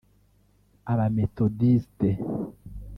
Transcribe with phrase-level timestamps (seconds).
[0.91, 2.09] Abamethodiste